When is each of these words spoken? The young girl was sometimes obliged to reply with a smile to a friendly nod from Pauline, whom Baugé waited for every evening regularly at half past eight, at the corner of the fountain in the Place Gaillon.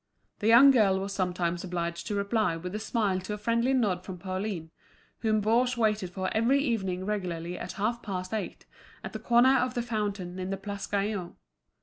The 0.39 0.47
young 0.47 0.71
girl 0.71 0.99
was 0.99 1.13
sometimes 1.13 1.63
obliged 1.63 2.07
to 2.07 2.15
reply 2.15 2.57
with 2.57 2.73
a 2.73 2.79
smile 2.79 3.19
to 3.21 3.35
a 3.35 3.37
friendly 3.37 3.71
nod 3.71 4.03
from 4.03 4.17
Pauline, 4.17 4.71
whom 5.19 5.43
Baugé 5.43 5.77
waited 5.77 6.09
for 6.09 6.27
every 6.35 6.57
evening 6.59 7.05
regularly 7.05 7.55
at 7.55 7.73
half 7.73 8.01
past 8.01 8.33
eight, 8.33 8.65
at 9.03 9.13
the 9.13 9.19
corner 9.19 9.59
of 9.59 9.75
the 9.75 9.83
fountain 9.83 10.39
in 10.39 10.49
the 10.49 10.57
Place 10.57 10.87
Gaillon. 10.87 11.35